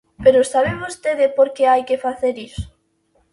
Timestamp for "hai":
1.71-1.81